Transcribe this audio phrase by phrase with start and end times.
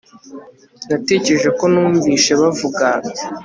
[0.89, 2.85] natekereje ko numvise bavuga